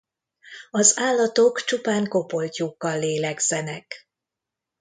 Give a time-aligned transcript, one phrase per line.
[0.71, 4.09] Az állatok csupán kopoltyúkkal lélegzenek.